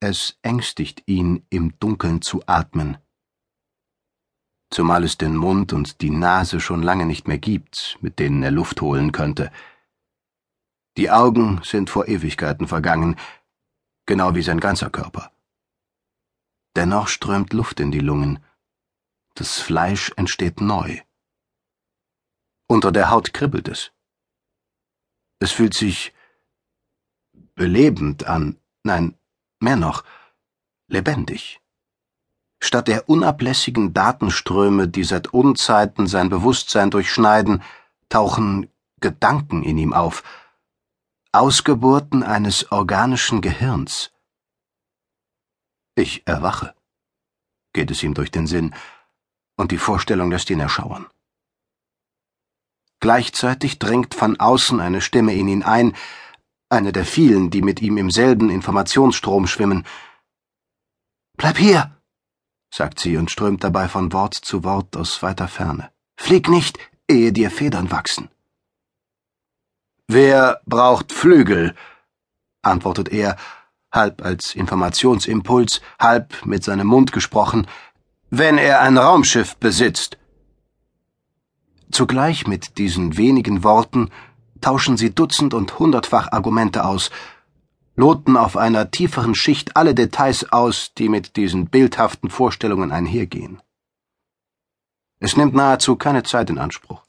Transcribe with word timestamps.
Es 0.00 0.38
ängstigt 0.42 1.04
ihn, 1.06 1.46
im 1.48 1.78
Dunkeln 1.78 2.20
zu 2.20 2.42
atmen. 2.46 2.98
Zumal 4.70 5.04
es 5.04 5.16
den 5.16 5.36
Mund 5.36 5.72
und 5.72 6.02
die 6.02 6.10
Nase 6.10 6.60
schon 6.60 6.82
lange 6.82 7.06
nicht 7.06 7.28
mehr 7.28 7.38
gibt, 7.38 7.96
mit 8.02 8.18
denen 8.18 8.42
er 8.42 8.50
Luft 8.50 8.82
holen 8.82 9.12
könnte. 9.12 9.50
Die 10.98 11.10
Augen 11.10 11.62
sind 11.62 11.88
vor 11.88 12.08
Ewigkeiten 12.08 12.68
vergangen, 12.68 13.16
genau 14.06 14.34
wie 14.34 14.42
sein 14.42 14.60
ganzer 14.60 14.90
Körper. 14.90 15.32
Dennoch 16.74 17.08
strömt 17.08 17.52
Luft 17.54 17.80
in 17.80 17.90
die 17.90 18.00
Lungen. 18.00 18.44
Das 19.34 19.60
Fleisch 19.60 20.12
entsteht 20.16 20.60
neu. 20.60 21.00
Unter 22.66 22.92
der 22.92 23.10
Haut 23.10 23.32
kribbelt 23.32 23.68
es. 23.68 23.92
Es 25.38 25.52
fühlt 25.52 25.74
sich 25.74 26.12
belebend 27.54 28.26
an, 28.26 28.58
nein, 28.82 29.16
mehr 29.60 29.76
noch, 29.76 30.04
lebendig. 30.88 31.60
Statt 32.62 32.88
der 32.88 33.08
unablässigen 33.08 33.92
Datenströme, 33.92 34.88
die 34.88 35.04
seit 35.04 35.28
Unzeiten 35.28 36.06
sein 36.06 36.28
Bewusstsein 36.28 36.90
durchschneiden, 36.90 37.62
tauchen 38.08 38.70
Gedanken 39.00 39.62
in 39.62 39.78
ihm 39.78 39.92
auf, 39.92 40.22
Ausgeburten 41.32 42.22
eines 42.22 42.72
organischen 42.72 43.42
Gehirns. 43.42 44.10
Ich 45.94 46.26
erwache, 46.26 46.74
geht 47.72 47.90
es 47.90 48.02
ihm 48.02 48.14
durch 48.14 48.30
den 48.30 48.46
Sinn, 48.46 48.74
und 49.56 49.70
die 49.70 49.78
Vorstellung 49.78 50.30
lässt 50.30 50.50
ihn 50.50 50.60
erschauern. 50.60 51.06
Gleichzeitig 53.00 53.78
dringt 53.78 54.14
von 54.14 54.40
außen 54.40 54.80
eine 54.80 55.00
Stimme 55.00 55.34
in 55.34 55.48
ihn 55.48 55.62
ein, 55.62 55.94
eine 56.68 56.92
der 56.92 57.04
vielen, 57.04 57.50
die 57.50 57.62
mit 57.62 57.80
ihm 57.80 57.96
im 57.96 58.10
selben 58.10 58.50
Informationsstrom 58.50 59.46
schwimmen. 59.46 59.86
Bleib 61.36 61.58
hier, 61.58 61.96
sagt 62.70 62.98
sie 62.98 63.16
und 63.16 63.30
strömt 63.30 63.62
dabei 63.62 63.88
von 63.88 64.12
Wort 64.12 64.34
zu 64.34 64.64
Wort 64.64 64.96
aus 64.96 65.22
weiter 65.22 65.48
Ferne. 65.48 65.90
Flieg 66.16 66.48
nicht, 66.48 66.78
ehe 67.08 67.32
dir 67.32 67.50
Federn 67.50 67.90
wachsen. 67.90 68.28
Wer 70.08 70.60
braucht 70.66 71.12
Flügel? 71.12 71.74
antwortet 72.62 73.08
er, 73.10 73.36
halb 73.92 74.24
als 74.24 74.54
Informationsimpuls, 74.54 75.80
halb 75.98 76.44
mit 76.44 76.64
seinem 76.64 76.86
Mund 76.86 77.12
gesprochen, 77.12 77.66
wenn 78.30 78.58
er 78.58 78.80
ein 78.80 78.98
Raumschiff 78.98 79.56
besitzt. 79.56 80.18
Zugleich 81.90 82.46
mit 82.46 82.78
diesen 82.78 83.16
wenigen 83.16 83.62
Worten 83.62 84.10
tauschen 84.60 84.96
sie 84.96 85.14
dutzend 85.14 85.54
und 85.54 85.78
hundertfach 85.78 86.32
Argumente 86.32 86.84
aus, 86.84 87.10
loten 87.96 88.36
auf 88.36 88.56
einer 88.56 88.90
tieferen 88.90 89.34
Schicht 89.34 89.76
alle 89.76 89.94
Details 89.94 90.52
aus, 90.52 90.92
die 90.94 91.08
mit 91.08 91.36
diesen 91.36 91.66
bildhaften 91.66 92.30
Vorstellungen 92.30 92.92
einhergehen. 92.92 93.62
Es 95.18 95.36
nimmt 95.36 95.54
nahezu 95.54 95.96
keine 95.96 96.22
Zeit 96.22 96.50
in 96.50 96.58
Anspruch. 96.58 97.02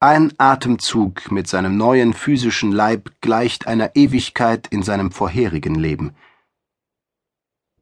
Ein 0.00 0.32
Atemzug 0.38 1.30
mit 1.30 1.48
seinem 1.48 1.76
neuen 1.76 2.14
physischen 2.14 2.72
Leib 2.72 3.10
gleicht 3.20 3.66
einer 3.66 3.96
Ewigkeit 3.96 4.66
in 4.68 4.82
seinem 4.82 5.10
vorherigen 5.12 5.74
Leben. 5.74 6.14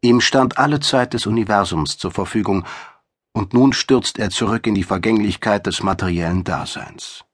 Ihm 0.01 0.21
stand 0.21 0.59
alle 0.59 0.81
Zeit 0.81 1.15
des 1.15 1.27
Universums 1.27 1.99
zur 1.99 2.13
Verfügung, 2.13 2.65
und 3.33 3.55
nun 3.55 3.73
stürzt 3.73 4.19
er 4.19 4.31
zurück 4.31 4.67
in 4.67 4.75
die 4.75 4.83
Vergänglichkeit 4.85 5.67
des 5.67 5.83
materiellen 5.83 6.43
Daseins. 6.43 7.25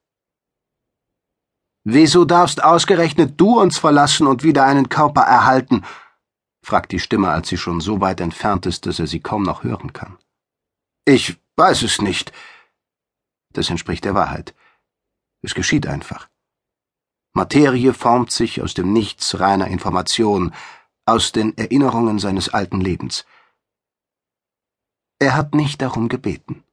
Wieso 1.84 2.24
darfst 2.24 2.64
ausgerechnet 2.64 3.38
du 3.38 3.60
uns 3.60 3.78
verlassen 3.78 4.26
und 4.26 4.42
wieder 4.42 4.64
einen 4.64 4.88
Körper 4.88 5.22
erhalten? 5.22 5.84
fragt 6.62 6.92
die 6.92 6.98
Stimme, 6.98 7.28
als 7.28 7.48
sie 7.48 7.58
schon 7.58 7.80
so 7.80 8.00
weit 8.00 8.22
entfernt 8.22 8.64
ist, 8.64 8.86
dass 8.86 8.98
er 8.98 9.06
sie 9.06 9.20
kaum 9.20 9.42
noch 9.42 9.64
hören 9.64 9.92
kann. 9.92 10.16
Ich 11.04 11.36
weiß 11.56 11.82
es 11.82 12.00
nicht. 12.00 12.32
Das 13.52 13.68
entspricht 13.68 14.06
der 14.06 14.14
Wahrheit. 14.14 14.54
Es 15.42 15.54
geschieht 15.54 15.86
einfach. 15.86 16.28
Materie 17.34 17.92
formt 17.92 18.30
sich 18.30 18.62
aus 18.62 18.72
dem 18.72 18.94
Nichts 18.94 19.38
reiner 19.38 19.66
Information, 19.66 20.54
aus 21.04 21.32
den 21.32 21.56
Erinnerungen 21.58 22.18
seines 22.18 22.48
alten 22.48 22.80
Lebens. 22.80 23.26
Er 25.18 25.36
hat 25.36 25.54
nicht 25.54 25.82
darum 25.82 26.08
gebeten. 26.08 26.64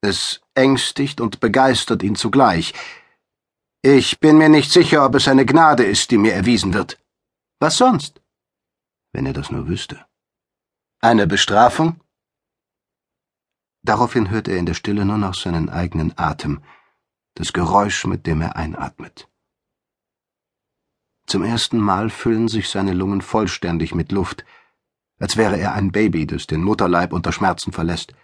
Es 0.00 0.40
ängstigt 0.54 1.20
und 1.20 1.38
begeistert 1.38 2.02
ihn 2.02 2.16
zugleich. 2.16 2.74
Ich 3.88 4.18
bin 4.18 4.36
mir 4.36 4.48
nicht 4.48 4.72
sicher, 4.72 5.06
ob 5.06 5.14
es 5.14 5.28
eine 5.28 5.46
Gnade 5.46 5.84
ist, 5.84 6.10
die 6.10 6.18
mir 6.18 6.34
erwiesen 6.34 6.74
wird. 6.74 7.00
Was 7.60 7.76
sonst? 7.76 8.20
Wenn 9.12 9.26
er 9.26 9.32
das 9.32 9.52
nur 9.52 9.68
wüsste. 9.68 10.04
Eine 11.00 11.28
Bestrafung? 11.28 12.00
Daraufhin 13.84 14.28
hört 14.30 14.48
er 14.48 14.56
in 14.56 14.66
der 14.66 14.74
Stille 14.74 15.04
nur 15.04 15.18
noch 15.18 15.34
seinen 15.34 15.68
eigenen 15.68 16.18
Atem, 16.18 16.64
das 17.36 17.52
Geräusch, 17.52 18.06
mit 18.06 18.26
dem 18.26 18.40
er 18.40 18.56
einatmet. 18.56 19.28
Zum 21.28 21.44
ersten 21.44 21.78
Mal 21.78 22.10
füllen 22.10 22.48
sich 22.48 22.68
seine 22.68 22.92
Lungen 22.92 23.20
vollständig 23.20 23.94
mit 23.94 24.10
Luft, 24.10 24.44
als 25.20 25.36
wäre 25.36 25.58
er 25.58 25.74
ein 25.74 25.92
Baby, 25.92 26.26
das 26.26 26.48
den 26.48 26.64
Mutterleib 26.64 27.12
unter 27.12 27.30
Schmerzen 27.30 27.70
verlässt. 27.70 28.14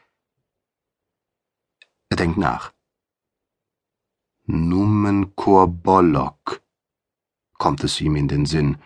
Er 2.09 2.17
denkt 2.17 2.37
nach. 2.37 2.73
Numen 4.53 5.35
Korbolok, 5.35 6.63
kommt 7.59 7.83
es 7.85 8.01
ihm 8.01 8.17
in 8.17 8.29
den 8.29 8.47
Sinn. 8.47 8.79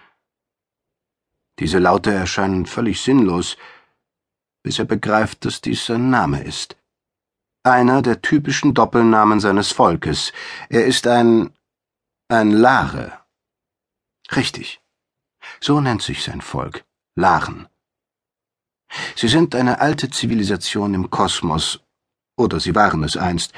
Diese 1.59 1.79
Laute 1.79 2.13
erscheinen 2.13 2.67
völlig 2.67 3.01
sinnlos, 3.01 3.57
bis 4.63 4.79
er 4.79 4.85
begreift, 4.85 5.45
dass 5.45 5.61
dies 5.61 5.87
sein 5.87 6.11
Name 6.11 6.43
ist 6.43 6.77
einer 7.67 8.01
der 8.01 8.23
typischen 8.23 8.75
Doppelnamen 8.75 9.41
seines 9.41 9.73
Volkes. 9.73 10.33
Er 10.69 10.87
ist 10.87 11.07
ein 11.09 11.53
ein 12.29 12.51
Lare. 12.51 13.21
Richtig. 14.35 14.81
So 15.61 15.81
nennt 15.81 16.03
sich 16.03 16.25
sein 16.25 16.41
Volk. 16.41 16.85
Laren. 17.15 17.69
Sie 19.15 19.29
sind 19.29 19.55
eine 19.55 19.81
alte 19.81 20.11
Zivilisation 20.11 20.95
im 20.95 21.11
Kosmos, 21.11 21.81
oder 22.37 22.61
sie 22.61 22.75
waren 22.75 23.03
es 23.05 23.17
einst. 23.17 23.53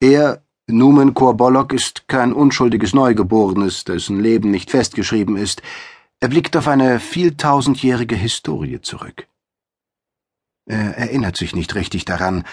Er, 0.00 0.42
Numen 0.70 1.14
Korbolok, 1.14 1.72
ist 1.72 2.08
kein 2.08 2.32
unschuldiges 2.32 2.92
Neugeborenes, 2.92 3.84
dessen 3.84 4.20
Leben 4.20 4.50
nicht 4.50 4.70
festgeschrieben 4.70 5.36
ist. 5.36 5.62
Er 6.20 6.28
blickt 6.28 6.56
auf 6.56 6.68
eine 6.68 7.00
vieltausendjährige 7.00 8.16
Historie 8.16 8.80
zurück. 8.80 9.26
Er 10.66 10.98
erinnert 10.98 11.38
sich 11.38 11.54
nicht 11.54 11.74
richtig 11.74 12.04
daran, 12.04 12.44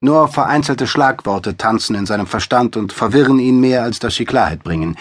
nur 0.00 0.28
vereinzelte 0.28 0.86
Schlagworte 0.86 1.58
tanzen 1.58 1.94
in 1.94 2.06
seinem 2.06 2.26
Verstand 2.26 2.78
und 2.78 2.94
verwirren 2.94 3.38
ihn 3.38 3.60
mehr, 3.60 3.82
als 3.82 3.98
dass 3.98 4.14
sie 4.14 4.24
Klarheit 4.24 4.64
bringen. 4.64 4.96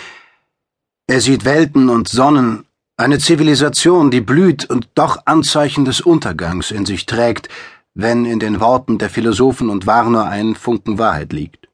Er 1.07 1.21
sieht 1.21 1.45
Welten 1.45 1.89
und 1.89 2.09
Sonnen, 2.09 2.65
eine 2.97 3.19
Zivilisation, 3.19 4.11
die 4.11 4.19
blüht 4.19 4.69
und 4.69 4.89
doch 4.95 5.25
Anzeichen 5.25 5.85
des 5.85 6.01
Untergangs 6.01 6.71
in 6.71 6.85
sich 6.85 7.05
trägt, 7.05 7.47
wenn 7.93 8.25
in 8.25 8.39
den 8.39 8.59
Worten 8.59 8.97
der 8.97 9.09
Philosophen 9.09 9.69
und 9.69 9.87
Warner 9.87 10.25
ein 10.25 10.55
Funken 10.55 10.97
Wahrheit 10.97 11.31
liegt. 11.31 11.68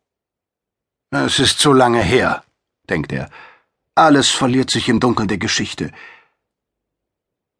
Es 1.23 1.39
ist 1.39 1.59
zu 1.59 1.71
lange 1.71 2.01
her, 2.01 2.43
denkt 2.89 3.13
er. 3.13 3.29
Alles 3.95 4.29
verliert 4.29 4.69
sich 4.69 4.89
im 4.89 4.99
Dunkel 4.99 5.27
der 5.27 5.37
Geschichte. 5.37 5.91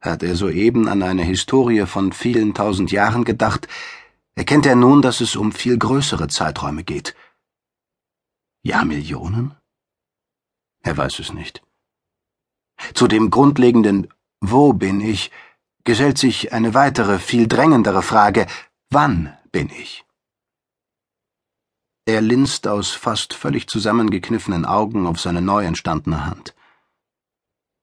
Hat 0.02 0.24
er 0.24 0.36
soeben 0.36 0.90
an 0.90 1.02
eine 1.02 1.24
Historie 1.24 1.86
von 1.86 2.12
vielen 2.12 2.54
tausend 2.54 2.92
Jahren 2.92 3.24
gedacht, 3.24 3.70
erkennt 4.36 4.66
er 4.66 4.76
nun, 4.76 5.02
dass 5.02 5.22
es 5.22 5.38
um 5.38 5.54
viel 5.54 5.78
größere 5.78 6.28
Zeiträume 6.28 6.84
geht. 6.84 7.16
Jahrmillionen? 8.62 9.56
Er 10.84 10.98
weiß 10.98 11.20
es 11.20 11.32
nicht. 11.32 11.64
Zu 12.94 13.08
dem 13.08 13.30
grundlegenden 13.30 14.10
Wo 14.42 14.74
bin 14.74 15.00
ich 15.00 15.31
gesellt 15.86 16.18
sich 16.18 16.51
eine 16.51 16.74
weitere, 16.74 17.19
viel 17.19 17.48
drängendere 17.48 18.01
Frage 18.01 18.48
Wann 18.90 19.36
bin 19.51 19.69
ich? 19.69 20.05
Er 22.06 22.22
linst 22.22 22.68
aus 22.68 22.92
fast 22.92 23.34
völlig 23.34 23.68
zusammengekniffenen 23.68 24.66
Augen 24.66 25.07
auf 25.07 25.19
seine 25.19 25.42
neu 25.42 25.66
entstandene 25.66 26.25
Hand. 26.25 26.56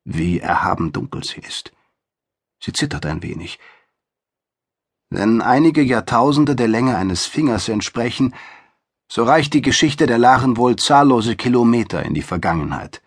Wie 0.05 0.39
erhaben 0.39 0.93
dunkel 0.93 1.25
sie 1.25 1.41
ist. 1.41 1.73
Sie 2.61 2.73
zittert 2.73 3.05
ein 3.07 3.23
wenig, 3.23 3.59
wenn 5.15 5.43
einige 5.43 5.83
Jahrtausende 5.83 6.57
der 6.57 6.69
Länge 6.69 6.97
eines 6.97 7.27
Fingers 7.27 7.69
entsprechen, 7.69 8.35
so 9.11 9.25
reicht 9.25 9.53
die 9.53 9.61
Geschichte 9.61 10.07
der 10.07 10.17
Laren 10.17 10.57
wohl 10.57 10.77
zahllose 10.77 11.37
Kilometer 11.37 12.03
in 12.03 12.15
die 12.15 12.23
Vergangenheit. 12.23 13.03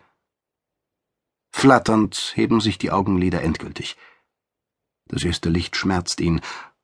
Flatternd 1.50 2.32
heben 2.36 2.60
sich 2.60 2.78
die 2.78 2.92
Augenlider 2.92 3.42
endgültig. 3.42 3.96
Das 5.08 5.24
erste 5.24 5.48
Licht 5.48 5.74
schmerzt 5.74 6.20
ihn, 6.20 6.40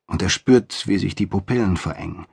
und 0.06 0.23
er 0.23 0.28
spürt, 0.28 0.88
wie 0.88 0.99
sich 0.99 1.14
die 1.14 1.28
Pupillen 1.28 1.76
verengen. 1.76 2.26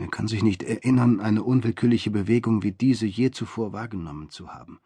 Er 0.00 0.08
kann 0.08 0.28
sich 0.28 0.42
nicht 0.42 0.62
erinnern, 0.62 1.20
eine 1.20 1.42
unwillkürliche 1.42 2.10
Bewegung 2.10 2.62
wie 2.62 2.72
diese 2.72 3.04
je 3.04 3.30
zuvor 3.32 3.74
wahrgenommen 3.74 4.30
zu 4.30 4.48
haben. 4.48 4.80